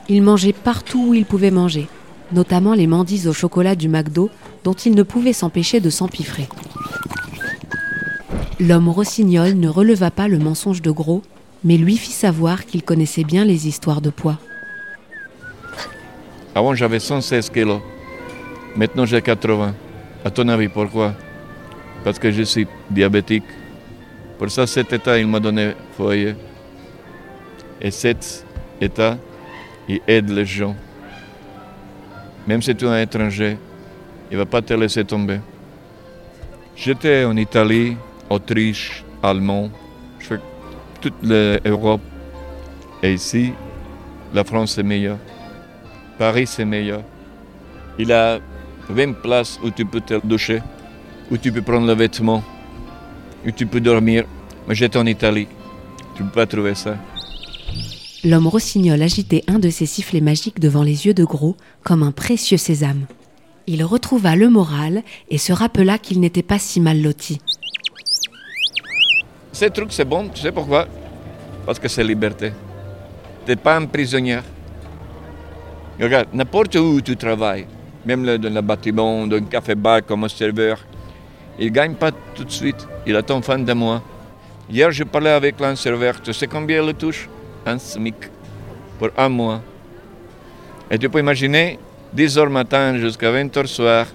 Il 0.09 0.23
mangeait 0.23 0.53
partout 0.53 1.11
où 1.11 1.15
il 1.15 1.25
pouvait 1.25 1.53
manger, 1.53 1.87
notamment 2.33 2.75
les 2.75 2.89
mandis 2.89 3.29
au 3.29 3.33
chocolat 3.33 3.77
du 3.77 3.89
McDo 3.89 4.29
dont 4.65 4.73
il 4.75 4.97
ne 4.97 5.05
pouvait 5.05 5.33
s'empêcher 5.33 5.79
de 5.79 5.89
s'empiffrer. 5.89 6.49
L'homme 8.61 8.89
rossignol 8.89 9.55
ne 9.55 9.69
releva 9.69 10.11
pas 10.11 10.27
le 10.27 10.39
mensonge 10.39 10.83
de 10.83 10.91
Gros, 10.91 11.23
mais 11.63 11.77
lui 11.77 11.97
fit 11.97 12.11
savoir 12.11 12.67
qu'il 12.67 12.83
connaissait 12.83 13.23
bien 13.23 13.45
les 13.45 13.69
histoires 13.69 14.01
de 14.01 14.11
poids. 14.11 14.37
Avant, 16.57 16.75
j'avais 16.75 16.99
116 16.99 17.51
kilos. 17.51 17.81
Maintenant, 18.75 19.07
j'ai 19.07 19.23
80. 19.23 19.75
À 20.25 20.31
ton 20.31 20.49
avis, 20.49 20.67
pourquoi? 20.67 21.15
Parce 22.03 22.19
que 22.19 22.33
je 22.33 22.43
suis 22.43 22.67
diabétique. 22.91 23.45
Pour 24.39 24.51
ça, 24.51 24.67
cet 24.67 24.93
état, 24.93 25.17
il 25.17 25.29
m'a 25.29 25.39
donné 25.39 25.75
foyer. 25.97 26.35
Et 27.81 27.93
cet 27.93 28.45
état, 28.81 29.17
il 29.89 30.01
aide 30.09 30.31
les 30.31 30.45
gens. 30.45 30.75
Même 32.45 32.61
si 32.61 32.75
tu 32.75 32.87
es 32.87 32.89
un 32.89 33.01
étranger, 33.01 33.57
il 34.31 34.35
ne 34.35 34.39
va 34.39 34.47
pas 34.47 34.63
te 34.63 34.75
laisser 34.75 35.05
tomber. 35.05 35.39
J'étais 36.75 37.25
en 37.25 37.37
Italie, 37.37 37.97
Autriche, 38.31 39.05
Allemand, 39.23 39.71
je 40.19 40.27
fais 40.27 40.41
toute 41.01 41.15
l'Europe. 41.23 42.01
Et 43.03 43.15
ici, 43.15 43.53
la 44.35 44.45
France 44.45 44.77
est 44.79 44.83
meilleure. 44.83 45.19
Paris, 46.19 46.47
c'est 46.47 46.65
meilleur. 46.65 47.03
Il 47.99 48.13
a 48.13 48.39
20 48.89 49.13
places 49.23 49.59
où 49.63 49.71
tu 49.71 49.85
peux 49.85 50.01
te 50.01 50.25
doucher, 50.27 50.61
où 51.31 51.37
tu 51.37 51.53
peux 51.53 51.63
prendre 51.63 51.87
le 51.87 51.95
vêtement, 51.95 52.43
où 53.47 53.51
tu 53.51 53.67
peux 53.67 53.81
dormir. 53.81 54.25
Moi, 54.67 54.75
j'étais 54.75 54.99
en 54.99 55.07
Italie. 55.07 55.49
Tu 56.15 56.23
ne 56.23 56.29
peux 56.29 56.35
pas 56.35 56.47
trouver 56.47 56.75
ça. 56.75 56.97
L'homme 58.25 58.49
rossignol 58.49 59.01
agitait 59.01 59.45
un 59.47 59.61
de 59.61 59.71
ses 59.71 59.87
sifflets 59.87 60.21
magiques 60.21 60.59
devant 60.59 60.83
les 60.83 61.07
yeux 61.07 61.15
de 61.15 61.25
Gros 61.25 61.57
comme 61.85 62.03
un 62.03 62.11
précieux 62.11 62.57
sésame. 62.57 63.07
Il 63.69 63.85
retrouva 63.85 64.35
le 64.35 64.49
moral 64.49 65.03
et 65.31 65.39
se 65.39 65.53
rappela 65.53 65.99
qu'il 65.99 66.19
n'était 66.19 66.43
pas 66.43 66.59
si 66.59 66.81
mal 66.81 67.01
loti. 67.01 67.39
Ce 69.59 69.65
truc, 69.65 69.89
c'est 69.93 70.05
bon, 70.05 70.29
tu 70.29 70.41
sais 70.41 70.53
pourquoi? 70.53 70.87
Parce 71.67 71.81
que 71.81 71.89
c'est 71.89 72.05
liberté. 72.05 72.53
Tu 73.45 73.51
n'es 73.51 73.57
pas 73.57 73.75
un 73.77 73.87
prisonnier. 73.87 74.39
Regarde, 76.01 76.29
n'importe 76.33 76.77
où 76.77 77.01
tu 77.01 77.17
travailles, 77.17 77.67
même 78.07 78.25
dans 78.25 78.55
le 78.55 78.61
bâtiment, 78.61 79.27
dans 79.27 79.35
un 79.35 79.43
café-bar 79.43 80.07
comme 80.07 80.23
un 80.23 80.29
serveur, 80.29 80.79
il 81.59 81.65
ne 81.67 81.71
gagne 81.71 81.95
pas 81.95 82.13
tout 82.37 82.45
de 82.45 82.53
suite. 82.53 82.87
Il 83.05 83.17
attend 83.17 83.43
fin 83.43 83.59
de 83.59 83.73
mois. 83.73 84.01
Hier, 84.71 84.93
je 84.93 85.03
parlais 85.03 85.31
avec 85.31 85.61
un 85.61 85.75
serveur. 85.75 86.23
Tu 86.23 86.33
sais 86.33 86.47
combien 86.47 86.81
il 86.81 86.95
touche? 86.95 87.29
Un 87.67 87.79
SMIC 87.79 88.15
pour 88.97 89.09
un 89.17 89.29
mois. 89.29 89.61
Et 90.89 90.97
tu 91.01 91.09
peux 91.09 91.19
imaginer, 91.19 91.81
10 92.13 92.39
heures 92.39 92.49
matin 92.49 92.97
jusqu'à 92.97 93.33
20 93.33 93.57
heures 93.57 93.67
soir, 93.67 94.07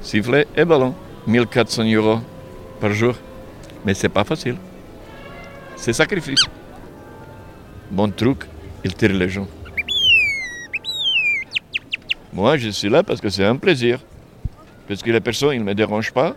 sifflet 0.00 0.46
et 0.56 0.64
ballon. 0.64 0.94
1400 1.26 1.92
euros 1.92 2.20
par 2.80 2.92
jour. 2.92 3.16
Mais 3.84 3.94
c'est 3.94 4.08
pas 4.08 4.22
facile. 4.22 4.58
C'est 5.82 5.92
sacrifice. 5.92 6.44
Bon 7.90 8.08
truc, 8.08 8.44
il 8.84 8.94
tire 8.94 9.12
les 9.12 9.28
gens. 9.28 9.48
Moi, 12.32 12.56
je 12.56 12.68
suis 12.68 12.88
là 12.88 13.02
parce 13.02 13.20
que 13.20 13.28
c'est 13.28 13.44
un 13.44 13.56
plaisir. 13.56 13.98
Parce 14.86 15.02
que 15.02 15.10
les 15.10 15.18
personnes, 15.18 15.54
ils 15.54 15.58
ne 15.58 15.64
me 15.64 15.74
dérangent 15.74 16.12
pas. 16.12 16.36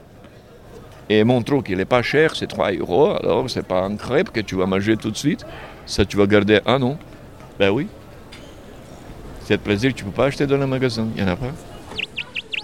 Et 1.09 1.23
mon 1.23 1.43
truc, 1.43 1.67
il 1.69 1.77
n'est 1.77 1.85
pas 1.85 2.01
cher, 2.01 2.35
c'est 2.35 2.47
3 2.47 2.71
euros. 2.71 3.11
Alors, 3.17 3.47
c'est 3.47 3.67
pas 3.67 3.83
un 3.83 3.95
crêpe 3.97 4.31
que 4.31 4.39
tu 4.39 4.55
vas 4.55 4.65
manger 4.65 4.97
tout 4.97 5.11
de 5.11 5.17
suite. 5.17 5.45
Ça, 5.85 6.05
tu 6.05 6.17
vas 6.17 6.25
garder 6.25 6.61
un 6.65 6.81
an. 6.81 6.97
Ben 7.59 7.69
oui. 7.69 7.85
C'est 9.43 9.59
plaisir 9.59 9.93
tu 9.93 10.05
ne 10.05 10.09
peux 10.09 10.15
pas 10.15 10.25
acheter 10.25 10.47
dans 10.47 10.57
le 10.57 10.65
magasin. 10.65 11.07
Il 11.15 11.23
n'y 11.23 11.29
en 11.29 11.31
a 11.31 11.35
pas. 11.35 11.53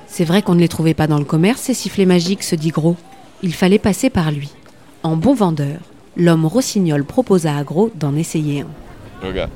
C'est 0.08 0.26
vrai 0.26 0.42
qu'on 0.42 0.56
ne 0.56 0.60
les 0.60 0.68
trouvait 0.68 0.96
pas 0.96 1.06
dans 1.06 1.20
le 1.20 1.26
commerce, 1.26 1.62
ces 1.62 1.76
sifflets 1.76 2.08
magiques, 2.08 2.42
se 2.42 2.56
dit 2.56 2.70
Gros. 2.70 2.98
Il 3.44 3.54
fallait 3.54 3.78
passer 3.78 4.10
par 4.10 4.32
lui. 4.32 4.50
En 5.04 5.16
bon 5.16 5.36
vendeur, 5.36 5.78
l'homme 6.18 6.46
rossignol 6.46 7.04
proposa 7.04 7.56
à 7.56 7.64
Gros 7.64 7.92
d'en 7.96 8.16
essayer 8.16 8.62
un. 8.62 9.26
Regarde. 9.26 9.52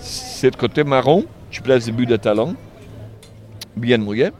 C'est 0.00 0.54
côté 0.56 0.84
marron, 0.84 1.24
tu 1.50 1.62
places 1.62 1.86
le 1.86 1.92
but 1.92 2.06
de 2.06 2.16
talon, 2.16 2.54
bien 3.76 3.98
mouillé. 3.98 4.30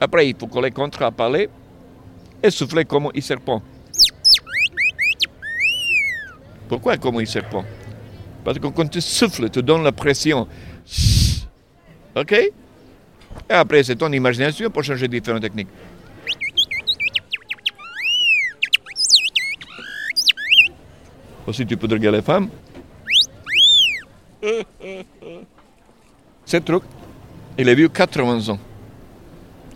Après, 0.00 0.28
il 0.28 0.36
faut 0.38 0.46
coller 0.46 0.70
contre 0.70 1.02
à 1.02 1.10
parler 1.10 1.48
et 2.42 2.50
souffler 2.50 2.84
comme 2.84 3.10
un 3.14 3.20
serpent. 3.20 3.62
Pourquoi 6.68 6.96
comme 6.96 7.18
un 7.18 7.24
serpent? 7.24 7.64
Parce 8.44 8.58
que 8.58 8.66
quand 8.68 8.88
tu 8.88 9.00
souffles, 9.00 9.48
tu 9.50 9.62
donnes 9.62 9.82
la 9.82 9.92
pression. 9.92 10.46
OK? 12.14 12.32
Et 12.32 12.52
après, 13.52 13.82
c'est 13.82 13.96
ton 13.96 14.12
imagination 14.12 14.70
pour 14.70 14.82
changer 14.82 15.08
différentes 15.08 15.42
techniques. 15.42 15.68
Aussi, 21.46 21.64
tu 21.64 21.76
peux 21.76 21.86
draguer 21.86 22.10
les 22.10 22.22
femmes. 22.22 22.48
Ce 26.44 26.56
truc, 26.58 26.82
il 27.58 27.68
a 27.68 27.74
vu 27.74 27.88
80 27.88 28.48
ans. 28.48 28.58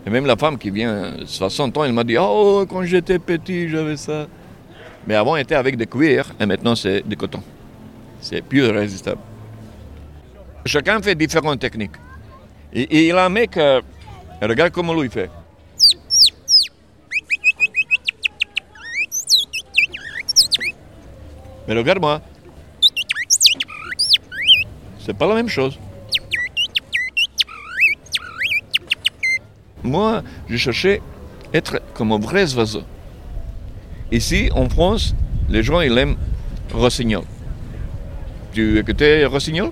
Et 0.05 0.09
même 0.09 0.25
la 0.25 0.35
femme 0.35 0.57
qui 0.57 0.69
vient 0.69 1.13
60 1.25 1.77
ans, 1.77 1.83
elle 1.83 1.93
m'a 1.93 2.03
dit 2.03 2.17
Oh, 2.19 2.65
quand 2.67 2.83
j'étais 2.83 3.19
petit, 3.19 3.69
j'avais 3.69 3.97
ça. 3.97 4.27
Mais 5.07 5.15
avant, 5.15 5.35
était 5.35 5.55
avec 5.55 5.77
des 5.77 5.87
cuirs 5.87 6.25
et 6.39 6.45
maintenant, 6.45 6.75
c'est 6.75 7.07
du 7.07 7.15
coton. 7.15 7.41
C'est 8.19 8.41
plus 8.41 8.65
résistable. 8.65 9.21
Chacun 10.65 11.01
fait 11.01 11.15
différentes 11.15 11.59
techniques. 11.59 11.95
Il 12.73 13.15
a 13.15 13.25
un 13.25 13.29
mec, 13.29 13.57
euh, 13.57 13.81
regarde 14.41 14.71
comment 14.71 14.93
lui 14.93 15.09
fait. 15.09 15.29
Mais 21.71 21.77
regarde-moi. 21.77 22.19
C'est 24.99 25.13
pas 25.13 25.25
la 25.25 25.35
même 25.35 25.47
chose. 25.47 25.79
Moi, 29.81 30.21
je 30.49 30.57
cherchais 30.57 31.01
être 31.53 31.81
comme 31.93 32.11
un 32.11 32.19
vrai 32.19 32.53
oiseau. 32.55 32.83
Ici, 34.11 34.49
en 34.53 34.67
France, 34.67 35.15
les 35.47 35.63
gens, 35.63 35.79
ils 35.79 35.97
aiment 35.97 36.17
Rossignol. 36.73 37.23
Tu 38.51 38.77
écoutais 38.77 39.23
Rossignol? 39.25 39.71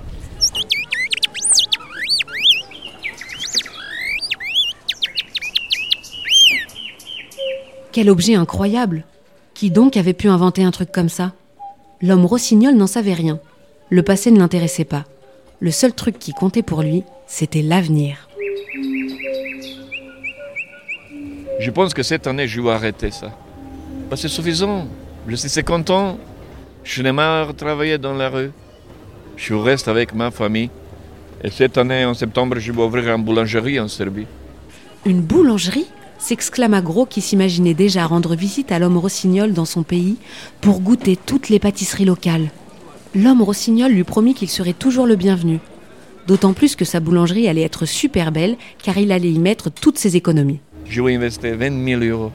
Quel 7.92 8.10
objet 8.10 8.36
incroyable 8.36 9.04
Qui 9.54 9.70
donc 9.70 9.98
avait 9.98 10.14
pu 10.14 10.30
inventer 10.30 10.64
un 10.64 10.72
truc 10.72 10.94
comme 10.94 11.10
ça? 11.10 11.34
L'homme 12.02 12.26
rossignol 12.26 12.76
n'en 12.76 12.88
savait 12.88 13.14
rien. 13.14 13.40
Le 13.90 14.04
passé 14.04 14.32
ne 14.32 14.40
l'intéressait 14.40 14.86
pas. 14.86 15.04
Le 15.60 15.72
seul 15.72 15.94
truc 15.94 16.18
qui 16.18 16.32
comptait 16.32 16.64
pour 16.64 16.82
lui, 16.82 17.04
c'était 17.28 17.62
l'avenir. 17.62 18.30
Je 21.60 21.72
pense 21.72 21.94
que 21.94 22.04
cette 22.04 22.26
année, 22.26 22.48
je 22.48 22.62
vais 22.62 22.70
arrêter 22.70 23.12
ça. 23.12 23.32
Bah, 24.10 24.16
c'est 24.16 24.30
suffisant. 24.30 24.88
Je 25.28 25.36
suis 25.36 25.50
50 25.50 25.90
ans. 25.90 26.18
Je 26.86 27.04
n'ai 27.04 27.12
marre 27.12 27.48
de 27.48 27.52
travailler 27.58 27.98
dans 27.98 28.14
la 28.14 28.30
rue. 28.30 28.52
Je 29.36 29.54
reste 29.54 29.90
avec 29.90 30.16
ma 30.16 30.32
famille. 30.32 30.70
Et 31.44 31.50
cette 31.50 31.78
année, 31.78 32.06
en 32.06 32.14
septembre, 32.14 32.60
je 32.60 32.72
vais 32.72 32.82
ouvrir 32.82 33.14
une 33.14 33.24
boulangerie 33.24 33.78
en 33.78 33.90
Serbie. 33.90 34.28
Une 35.06 35.22
boulangerie? 35.22 35.88
S'exclama 36.20 36.82
Gros 36.82 37.06
qui 37.06 37.22
s'imaginait 37.22 37.74
déjà 37.74 38.06
rendre 38.06 38.36
visite 38.36 38.72
à 38.72 38.78
l'homme 38.78 38.98
rossignol 38.98 39.54
dans 39.54 39.66
son 39.66 39.84
pays 39.84 40.18
pour 40.62 40.82
goûter 40.82 41.16
toutes 41.16 41.50
les 41.50 41.60
pâtisseries 41.60 42.06
locales. 42.06 42.50
L'homme 43.16 43.42
rossignol 43.42 43.92
lui 43.92 44.04
promit 44.04 44.36
qu'il 44.36 44.50
serait 44.50 44.74
toujours 44.74 45.08
le 45.08 45.16
bienvenu. 45.16 45.60
D'autant 46.28 46.54
plus 46.54 46.76
que 46.76 46.86
sa 46.86 47.00
boulangerie 47.00 47.48
allait 47.48 47.64
être 47.64 47.86
super 47.86 48.32
belle 48.32 48.58
car 48.84 48.98
il 49.00 49.12
allait 49.12 49.32
y 49.32 49.40
mettre 49.40 49.72
toutes 49.72 49.98
ses 49.98 50.16
économies. 50.16 50.60
Je 50.86 51.02
vais 51.02 51.16
investir 51.16 51.58
20 51.58 51.86
000 51.86 52.04
euros. 52.04 52.32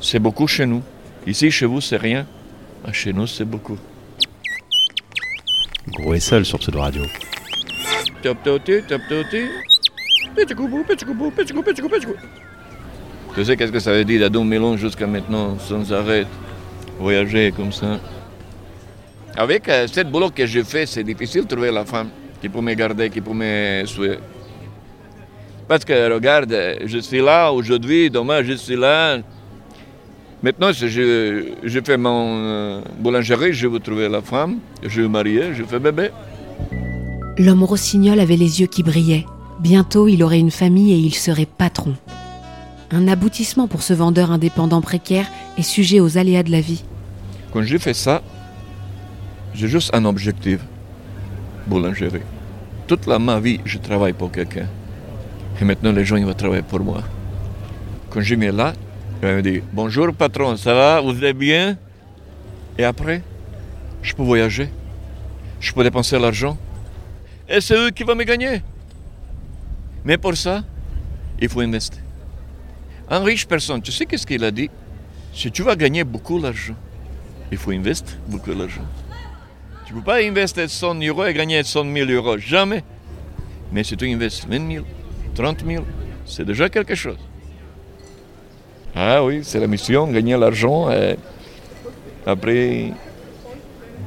C'est 0.00 0.18
beaucoup 0.18 0.48
chez 0.48 0.66
nous. 0.66 0.82
Ici, 1.26 1.50
chez 1.50 1.66
vous, 1.66 1.80
c'est 1.80 1.96
rien. 1.96 2.26
Ah, 2.84 2.92
Chez 2.92 3.12
nous, 3.12 3.26
c'est 3.26 3.44
beaucoup. 3.44 3.78
Gros 5.88 6.14
est 6.14 6.20
seul 6.20 6.44
sur 6.44 6.58
Pseudo 6.58 6.80
Radio. 6.80 7.02
Top 8.22 8.38
top 8.42 8.62
Tu 13.34 13.44
sais 13.44 13.56
qu'est-ce 13.56 13.72
que 13.72 13.80
ça 13.80 13.92
veut 13.92 14.04
dire 14.04 14.20
d'Adam 14.20 14.44
Mélon 14.44 14.76
jusqu'à 14.76 15.08
maintenant, 15.08 15.58
sans 15.58 15.92
arrêt, 15.92 16.24
voyager 17.00 17.52
comme 17.56 17.72
ça? 17.72 17.98
Avec 19.36 19.68
euh, 19.68 19.88
cette 19.90 20.08
boulot 20.08 20.30
que 20.30 20.46
j'ai 20.46 20.62
fait, 20.62 20.86
c'est 20.86 21.02
difficile 21.02 21.42
de 21.42 21.48
trouver 21.48 21.72
la 21.72 21.84
femme 21.84 22.10
qui 22.40 22.48
peut 22.48 22.60
me 22.60 22.72
garder, 22.74 23.10
qui 23.10 23.20
peut 23.20 23.32
me 23.32 23.84
suivre. 23.86 24.18
Parce 25.66 25.84
que 25.84 26.12
regarde, 26.14 26.52
euh, 26.52 26.76
je 26.84 26.98
suis 26.98 27.20
là 27.20 27.50
aujourd'hui, 27.50 28.08
demain 28.08 28.44
je 28.44 28.52
suis 28.52 28.76
là. 28.76 29.18
Maintenant, 30.40 30.72
si 30.72 30.88
je, 30.88 31.54
je 31.64 31.80
fais 31.84 31.96
mon 31.96 32.36
euh, 32.38 32.80
boulangerie, 33.00 33.52
je 33.52 33.66
veux 33.66 33.80
trouver 33.80 34.08
la 34.08 34.22
femme, 34.22 34.58
je 34.84 35.02
veux 35.02 35.08
marier, 35.08 35.54
je 35.54 35.64
fais 35.64 35.80
bébé. 35.80 36.10
L'homme 37.38 37.64
rossignol 37.64 38.20
avait 38.20 38.36
les 38.36 38.60
yeux 38.60 38.68
qui 38.68 38.84
brillaient. 38.84 39.26
Bientôt, 39.58 40.06
il 40.06 40.22
aurait 40.22 40.38
une 40.38 40.52
famille 40.52 40.92
et 40.92 40.98
il 40.98 41.14
serait 41.14 41.46
patron. 41.46 41.94
Un 42.90 43.08
aboutissement 43.08 43.66
pour 43.66 43.82
ce 43.82 43.92
vendeur 43.92 44.30
indépendant 44.30 44.80
précaire 44.80 45.26
et 45.56 45.62
sujet 45.62 46.00
aux 46.00 46.18
aléas 46.18 46.42
de 46.42 46.50
la 46.50 46.60
vie. 46.60 46.84
Quand 47.52 47.62
j'ai 47.62 47.78
fait 47.78 47.94
ça, 47.94 48.22
j'ai 49.54 49.68
juste 49.68 49.94
un 49.94 50.04
objectif, 50.04 50.60
boulangerie. 51.66 52.20
Toute 52.86 53.06
ma 53.06 53.40
vie, 53.40 53.60
je 53.64 53.78
travaille 53.78 54.12
pour 54.12 54.30
quelqu'un. 54.30 54.66
Et 55.60 55.64
maintenant, 55.64 55.92
les 55.92 56.04
gens, 56.04 56.16
ils 56.16 56.26
vont 56.26 56.34
travailler 56.34 56.62
pour 56.62 56.80
moi. 56.80 57.02
Quand 58.10 58.20
je 58.20 58.34
mets 58.34 58.52
là, 58.52 58.74
ils 59.22 59.28
me 59.28 59.42
dire 59.42 59.62
Bonjour 59.72 60.12
patron, 60.12 60.56
ça 60.56 60.74
va? 60.74 61.00
Vous 61.00 61.24
êtes 61.24 61.36
bien 61.36 61.76
Et 62.76 62.84
après, 62.84 63.22
je 64.02 64.12
peux 64.14 64.22
voyager. 64.22 64.68
Je 65.60 65.72
peux 65.72 65.82
dépenser 65.82 66.18
l'argent. 66.18 66.58
Et 67.48 67.60
c'est 67.60 67.74
eux 67.74 67.90
qui 67.90 68.02
vont 68.02 68.14
me 68.14 68.24
gagner. 68.24 68.62
Mais 70.04 70.18
pour 70.18 70.36
ça, 70.36 70.62
il 71.40 71.48
faut 71.48 71.60
investir. 71.60 72.03
Un 73.10 73.22
riche 73.22 73.46
personne, 73.46 73.82
tu 73.82 73.92
sais 73.92 74.06
qu'est-ce 74.06 74.26
qu'il 74.26 74.42
a 74.44 74.50
dit? 74.50 74.70
Si 75.32 75.50
tu 75.50 75.62
vas 75.62 75.76
gagner 75.76 76.04
beaucoup 76.04 76.40
d'argent, 76.40 76.74
il 77.52 77.58
faut 77.58 77.70
investir 77.70 78.16
beaucoup 78.28 78.54
d'argent. 78.54 78.84
Tu 79.86 79.92
ne 79.92 79.98
peux 79.98 80.04
pas 80.04 80.22
investir 80.22 80.70
100 80.70 80.94
euros 81.02 81.26
et 81.26 81.34
gagner 81.34 81.62
100 81.62 81.84
000 81.92 82.10
euros. 82.10 82.38
Jamais. 82.38 82.82
Mais 83.72 83.84
si 83.84 83.96
tu 83.96 84.08
investis 84.10 84.46
20 84.48 84.72
000, 84.72 84.84
30 85.34 85.64
000, 85.66 85.84
c'est 86.24 86.44
déjà 86.44 86.68
quelque 86.68 86.94
chose. 86.94 87.18
Ah 88.94 89.22
oui, 89.24 89.40
c'est 89.42 89.60
la 89.60 89.66
mission, 89.66 90.06
gagner 90.06 90.36
l'argent. 90.36 90.88
Après, 92.24 92.92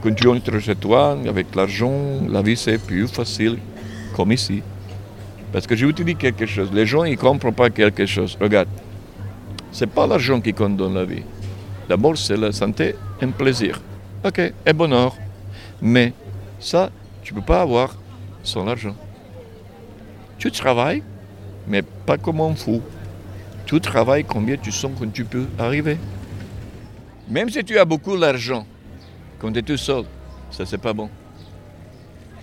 quand 0.01 0.15
tu 0.15 0.59
chez 0.59 0.75
toi, 0.75 1.17
avec 1.27 1.53
l'argent, 1.53 2.21
la 2.27 2.41
vie 2.41 2.57
c'est 2.57 2.77
plus 2.79 3.07
facile, 3.07 3.59
comme 4.15 4.31
ici. 4.31 4.63
Parce 5.51 5.67
que 5.67 5.75
je 5.75 5.85
te 5.87 6.01
dire 6.01 6.17
quelque 6.17 6.45
chose. 6.45 6.69
Les 6.73 6.85
gens, 6.85 7.03
ils 7.03 7.11
ne 7.11 7.17
comprennent 7.17 7.53
pas 7.53 7.69
quelque 7.69 8.05
chose. 8.05 8.37
Regarde, 8.39 8.67
ce 9.71 9.85
n'est 9.85 9.91
pas 9.91 10.07
l'argent 10.07 10.41
qui 10.41 10.53
compte 10.53 10.77
dans 10.77 10.89
la 10.89 11.05
vie. 11.05 11.23
D'abord, 11.89 12.17
c'est 12.17 12.37
la 12.37 12.51
santé 12.51 12.95
un 13.21 13.29
plaisir. 13.29 13.81
Ok, 14.25 14.39
et 14.39 14.73
bonheur. 14.73 15.15
Mais 15.81 16.13
ça, 16.59 16.89
tu 17.21 17.33
peux 17.33 17.41
pas 17.41 17.61
avoir 17.61 17.95
sans 18.43 18.65
l'argent. 18.65 18.95
Tu 20.37 20.51
travailles, 20.51 21.03
mais 21.67 21.81
pas 21.81 22.17
comme 22.17 22.41
un 22.41 22.55
fou. 22.55 22.81
Tu 23.65 23.79
travailles 23.81 24.23
combien 24.23 24.57
tu 24.57 24.71
sens 24.71 24.91
quand 24.97 25.11
tu 25.11 25.25
peux 25.25 25.45
arriver. 25.59 25.97
Même 27.27 27.49
si 27.49 27.63
tu 27.63 27.77
as 27.77 27.85
beaucoup 27.85 28.17
d'argent, 28.17 28.65
quand 29.39 29.51
tu 29.51 29.59
es 29.59 29.61
tout 29.61 29.77
seul, 29.77 30.03
ça 30.51 30.65
c'est 30.65 30.77
pas 30.77 30.93
bon. 30.93 31.09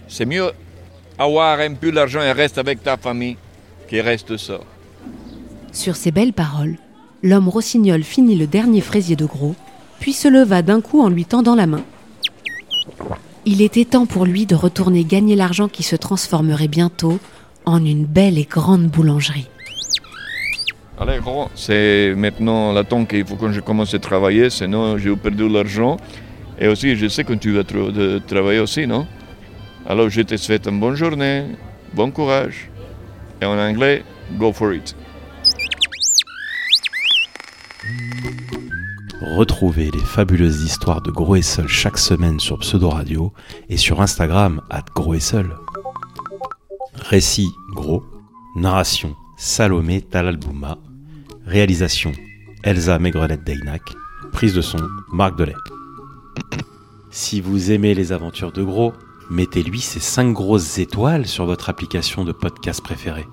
C'est 0.08 0.26
mieux 0.26 0.50
avoir 1.18 1.60
un 1.60 1.74
peu 1.74 1.90
d'argent 1.90 2.20
et 2.20 2.32
rester 2.32 2.60
avec 2.60 2.82
ta 2.82 2.96
famille 2.96 3.36
qui 3.88 4.00
reste 4.00 4.36
seul. 4.36 4.60
Sur 5.72 5.96
ces 5.96 6.10
belles 6.10 6.32
paroles, 6.32 6.76
l'homme 7.24 7.48
rossignol 7.48 8.04
finit 8.04 8.36
le 8.36 8.46
dernier 8.46 8.82
fraisier 8.82 9.16
de 9.16 9.24
gros, 9.24 9.56
puis 9.98 10.12
se 10.12 10.28
leva 10.28 10.60
d'un 10.60 10.82
coup 10.82 11.00
en 11.00 11.08
lui 11.08 11.24
tendant 11.24 11.54
la 11.54 11.66
main. 11.66 11.82
Il 13.46 13.62
était 13.62 13.86
temps 13.86 14.06
pour 14.06 14.26
lui 14.26 14.44
de 14.44 14.54
retourner 14.54 15.04
gagner 15.04 15.34
l'argent 15.34 15.68
qui 15.68 15.82
se 15.82 15.96
transformerait 15.96 16.68
bientôt 16.68 17.18
en 17.64 17.82
une 17.84 18.04
belle 18.04 18.38
et 18.38 18.44
grande 18.44 18.88
boulangerie. 18.88 19.48
Allez, 20.98 21.18
gros, 21.18 21.48
c'est 21.54 22.14
maintenant 22.14 22.72
le 22.74 22.84
temps 22.84 23.04
qu'il 23.06 23.26
faut 23.26 23.36
que 23.36 23.50
je 23.50 23.60
commence 23.60 23.94
à 23.94 23.98
travailler, 23.98 24.50
sinon 24.50 24.98
j'ai 24.98 25.16
perdu 25.16 25.48
l'argent. 25.48 25.96
Et 26.60 26.68
aussi, 26.68 26.94
je 26.94 27.08
sais 27.08 27.24
que 27.24 27.32
tu 27.32 27.52
vas 27.52 27.64
travailler 27.64 28.60
aussi, 28.60 28.86
non? 28.86 29.06
Alors, 29.86 30.08
je 30.08 30.20
te 30.20 30.36
souhaite 30.36 30.68
une 30.68 30.78
bonne 30.78 30.94
journée, 30.94 31.46
bon 31.94 32.10
courage. 32.10 32.70
Et 33.42 33.44
en 33.44 33.58
anglais, 33.58 34.04
go 34.38 34.52
for 34.52 34.72
it. 34.72 34.94
Retrouvez 39.34 39.90
les 39.90 39.98
fabuleuses 39.98 40.62
histoires 40.62 41.02
de 41.02 41.10
Gros 41.10 41.34
et 41.34 41.42
Seul 41.42 41.66
chaque 41.66 41.98
semaine 41.98 42.38
sur 42.38 42.60
Pseudo 42.60 42.88
Radio 42.88 43.32
et 43.68 43.76
sur 43.76 44.00
Instagram 44.00 44.62
at 44.70 44.84
Gros 44.94 45.14
et. 45.14 45.50
Récit 46.94 47.50
Gros, 47.74 48.04
narration 48.54 49.16
Salomé 49.36 50.02
Talalbouma, 50.02 50.78
réalisation 51.46 52.12
Elsa 52.62 53.00
Maigrenette 53.00 53.42
Deynac, 53.42 53.82
prise 54.30 54.54
de 54.54 54.60
son 54.60 54.78
Marc 55.12 55.36
Delay. 55.36 55.56
Si 57.10 57.40
vous 57.40 57.72
aimez 57.72 57.94
les 57.94 58.12
aventures 58.12 58.52
de 58.52 58.62
Gros, 58.62 58.92
mettez-lui 59.30 59.80
ces 59.80 59.98
5 59.98 60.32
grosses 60.32 60.78
étoiles 60.78 61.26
sur 61.26 61.44
votre 61.44 61.70
application 61.70 62.24
de 62.24 62.30
podcast 62.30 62.80
préférée. 62.84 63.26